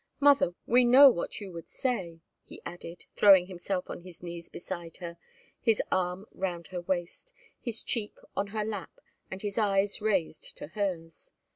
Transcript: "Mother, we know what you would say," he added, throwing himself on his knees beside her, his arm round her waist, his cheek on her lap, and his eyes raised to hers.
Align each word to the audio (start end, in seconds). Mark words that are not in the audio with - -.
"Mother, 0.19 0.55
we 0.65 0.83
know 0.83 1.11
what 1.11 1.39
you 1.39 1.51
would 1.51 1.69
say," 1.69 2.21
he 2.43 2.59
added, 2.65 3.05
throwing 3.15 3.45
himself 3.45 3.87
on 3.87 4.01
his 4.01 4.23
knees 4.23 4.49
beside 4.49 4.97
her, 4.97 5.15
his 5.61 5.79
arm 5.91 6.25
round 6.31 6.69
her 6.69 6.81
waist, 6.81 7.33
his 7.59 7.83
cheek 7.83 8.15
on 8.35 8.47
her 8.47 8.65
lap, 8.65 8.99
and 9.29 9.43
his 9.43 9.59
eyes 9.59 10.01
raised 10.01 10.57
to 10.57 10.69
hers. 10.69 11.33